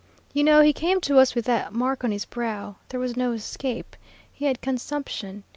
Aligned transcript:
You 0.33 0.43
know 0.43 0.61
he 0.63 0.73
came 0.73 0.99
to 1.01 1.19
us 1.19 1.35
with 1.35 1.45
the 1.45 1.67
mark 1.69 2.03
on 2.03 2.09
his 2.11 2.25
brow. 2.25 2.77
There 2.89 2.99
was 2.99 3.15
no 3.15 3.33
escape; 3.33 3.95
he 4.33 4.45
had 4.45 4.59
consumption. 4.59 5.43